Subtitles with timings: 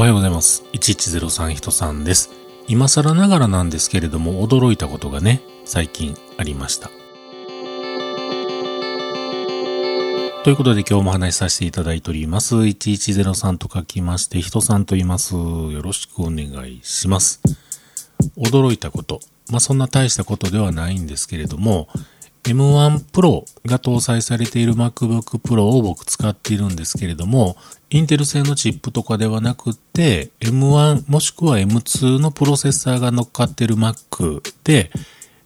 [0.00, 0.64] おはようございます。
[0.72, 2.30] 1103人さんです。
[2.66, 6.90] 今更ながらなんですけれども、驚いたことがね、最近ありました。
[10.42, 12.56] ということで今日も話しさせていただいております。
[12.56, 15.34] 1103と書きまして、人さんと言います。
[15.34, 17.42] よろしくお願いします。
[18.38, 19.20] 驚いたこと。
[19.50, 21.88] まあ、そんな大したことではないんですけれども、
[22.44, 27.56] M1 Pro が搭載されている MacBook Pro を僕使っているんですけれども、
[27.90, 34.90] インテル製のチップとかではなくて、M1 もしくは M2 のプロセッサーが乗っかっている Mac で、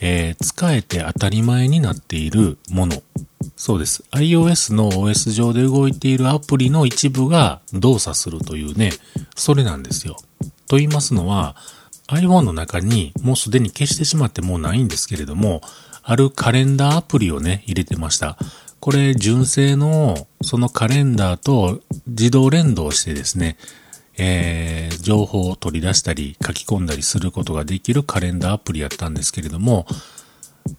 [0.00, 3.02] えー、使えて当たり前になっているもの。
[3.56, 4.04] そうです。
[4.12, 8.92] iOS の OS 上で動いているアプリの一部が動作するというね、
[9.34, 10.16] それなんですよ。
[10.68, 11.56] と言いますのは、
[12.08, 15.60] iPhone の中にもうすでに消してしまってもうないんですけれども、
[16.08, 18.38] あるカレンダーアプリをね、入れてました。
[18.78, 23.56] これ、純正のそのカレンダーと自動連動してですね、
[24.16, 29.84] えー、情報を取り出したり書き込んだりすることができるカレンダーアプリやったんですけれども、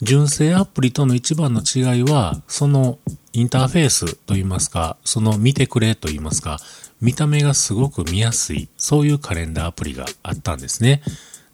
[0.00, 2.98] 純正アプリとの一番の違いは、その
[3.32, 6.58] インターフェースといいますか、その見てくれといいますか、
[7.00, 11.00] 見た目がすごく見やすい、そういうカレンダーアプリがあったんですね。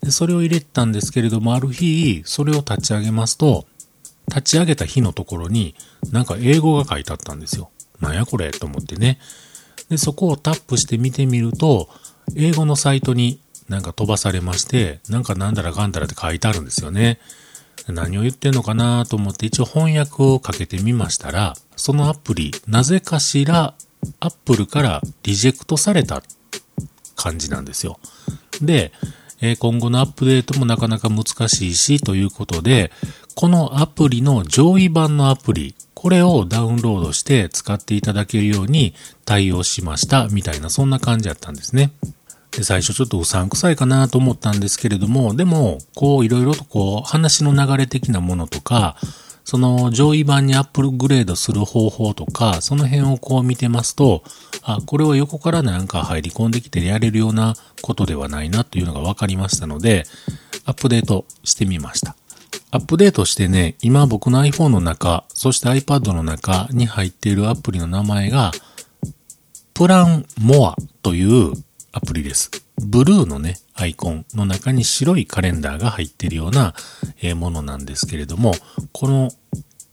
[0.03, 3.67] で、それを入れてたんですけれども、ある日、それを立ち上げますと、
[4.29, 5.75] 立ち上げた日のところに、
[6.13, 7.71] なんか英語が書いてあったんですよ。
[8.01, 9.19] なんやこれと思ってね。
[9.89, 11.89] で、そこをタップして見てみると、
[12.37, 17.19] 英語のサイトになんか飛ばされまして、なんかなんだらかんだらって書いてあるんですよね。
[17.87, 23.75] 何を言ってんのかなと思って一応翻訳をかけてみましたら、そのアプリ、なぜかしら、
[24.21, 26.23] アップルからリジェクトされた
[27.17, 27.99] 感じなんですよ。
[28.61, 28.93] で、
[29.41, 32.91] え今後のアップデートもなかなか難しいし、ということで、
[33.35, 38.95] このアプリの上位版のアプリ、これをダウンロードして使っていただけるように
[39.25, 41.93] 対応しました、みたいな、そんな感じだったんですね。
[42.51, 48.97] で、最初ちょっとうさんくさいかなと思ったんですけれども、でも、こういろいろとこう話の流れ的なものとか、
[49.49, 54.23] その上位版にアップグレードする方法とか、その辺をこう見てますと、
[54.61, 60.05] あ、これは横からなんか入り込んできてやれるようなことではないなというのが分かりましたので、
[60.67, 62.15] アップデートしてみました。
[62.73, 68.53] アップデートしてね、今僕の iPhone の中、そして iPad の中に入っているアプリの名前が、
[69.73, 71.55] プランモアという
[71.93, 72.68] アプリです。
[72.81, 76.75] ブルーのね、アイコンの中に白いカレンダーが入ってるような、
[77.23, 78.53] えものなんですけれども、
[78.93, 79.31] この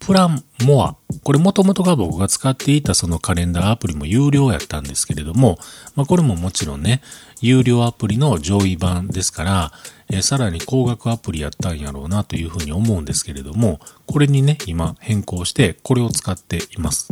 [0.06, 5.58] プランモア、これもともとが僕が使っていたそのカレンダーアプリも有料やったんですけれども、
[5.96, 7.02] まあ、これももちろんね、
[7.42, 9.72] 有料アプリの上位版ですから、
[10.10, 17.10] えー、さらに高額アプリやったんやろうなというふうに思うんですけれども、これにね、今変更してこれを使っています。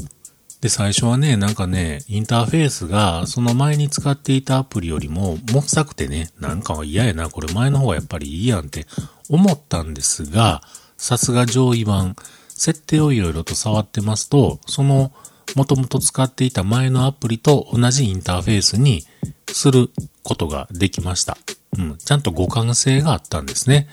[0.64, 8.88] で、最初はね、なんかね、インターフェースが、その前に使っていたアプリよりも、もっさくてね、なんか嫌やな、これ前の方がやっぱりいいやんって
[9.28, 10.62] 思ったんですが、
[10.96, 12.16] さすが上位版、
[12.48, 15.12] 設定をいろいろと触ってますと、その、
[15.58, 19.04] もともと使っていた前のアプリと同じインターフェースに
[19.50, 19.90] する
[20.24, 21.38] ことができました。
[21.78, 23.90] うん、ちゃんと互換性があったんですね。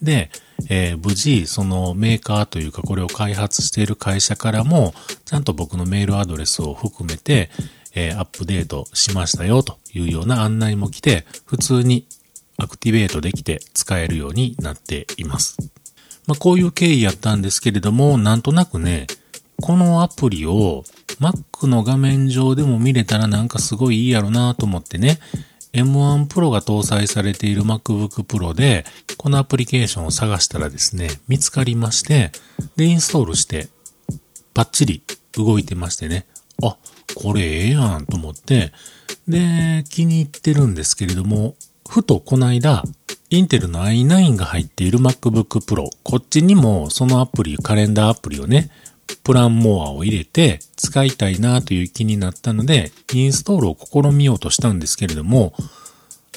[0.00, 0.30] で、
[0.68, 4.94] えー、無事、そのメーカーというかこれを開発している会社からも、
[5.24, 7.50] ちゃんと僕のメールアドレスを含めて、
[7.94, 12.06] えー、アップデートしましたよというような案内も来て、普通に
[12.56, 15.56] アクティベートできて使えるようになっています。
[16.26, 19.06] まあ、こういう経緯やったんですけれども、なんとなくね、
[19.60, 20.84] このアプリを
[21.20, 25.18] Mac の画面上でも見れたらなんかすごいいいやろなと思ってね、
[25.74, 28.84] M1 Pro が搭載されている MacBook Pro で、
[29.16, 32.30] このアプリケーションを探したらですね、見つかりまして、
[32.76, 33.68] で、インストールして、
[34.54, 35.02] バッチリ
[35.32, 36.26] 動いてましてね、
[36.62, 36.76] あ、
[37.16, 38.72] これええやんと思って、
[39.26, 41.56] で、気に入ってるんですけれども、
[41.88, 42.84] ふとこの間、
[43.30, 48.70] インテルの i9 が入っている MacBook Pro、こっちにもそのアプリ、カレンダーアプリをね、
[49.22, 55.54] プランモアを入れて使いたいなという気になったので、インストールを試みようとしたんですけれども、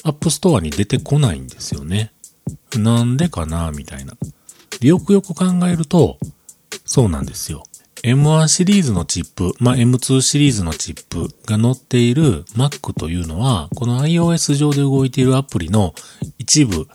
[0.04, 2.12] App Store に出てこないんですよね。
[2.77, 4.13] なんでかなみたいな。
[4.81, 6.18] よくよく考えると、
[6.86, 7.63] そうなんですよ。
[8.03, 15.95] M1 シリーズのチップ、まあ、M2 シリーズのチップが載っている Mac というのは、この iOS 上で動いているアプリの
[16.38, 16.88] 一部、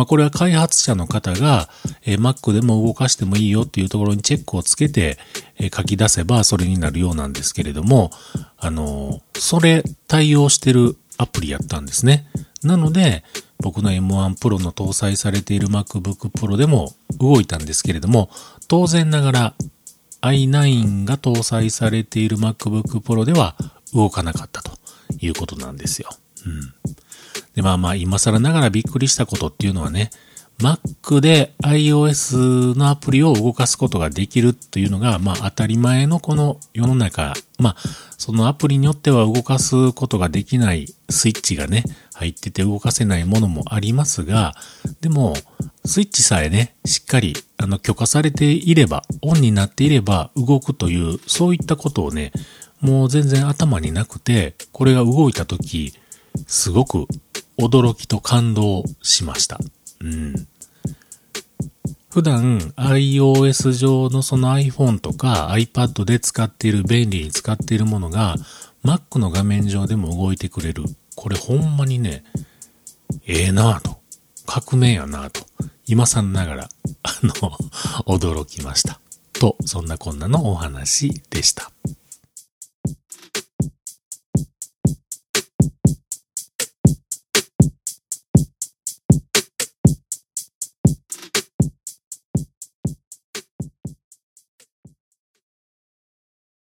[0.00, 1.68] まあ、これは開発者の方が、
[2.06, 5.18] えー、Mac でも動かしてもいいよっていうところにチェックをつけて、
[5.58, 8.10] えー、書き出せばそれになるようなんですけれども、
[8.56, 12.24] あのー、それ対応してるアプリやったんですね。
[12.62, 13.24] なので、
[13.58, 18.30] 僕の M1 Pro の搭載されている MacBook Pro でも動いたんですけれども、
[18.68, 19.54] 当然ながら
[20.22, 23.54] i9 が搭載されている MacBook Pro では
[23.92, 24.72] 動かなかったと
[25.18, 26.08] いうことなんですよ。
[26.46, 26.94] うん。
[27.60, 30.10] で、まあまあ、今更ながらびっくりしたことっていうのはね、
[30.60, 37.76] Mac で iOS のアプリを動かすことができるというのが、まあ当たり前のこの世の中、まあ
[38.16, 41.84] そのアプリによっては動かすことができないスイッチがね、
[42.14, 44.54] 入ってて動かせないものもありますが、
[45.02, 45.34] でも、
[45.84, 52.32] スイッチさえね、しっかりあの許可されていれば、オンになっていれば動くという、そういったことをね、
[52.80, 55.94] もう全然頭になくて、これが動いたとき、
[56.46, 57.06] すごく
[57.60, 59.58] 驚きと感動しました。
[60.00, 60.34] うん。
[62.10, 68.34] 普段 iOS 上のその iPhone とか iPad で使っている便利に使っているものが
[68.84, 70.84] Mac の画面上でも動いてくれる。
[71.14, 72.24] これほんまにね、
[73.26, 74.00] ええなぁと。
[74.46, 75.46] 革命やなぁと。
[75.86, 76.68] 今更ながら、
[77.02, 77.32] あの、
[78.06, 79.00] 驚きました。
[79.32, 81.70] と、そんなこんなのお話でした。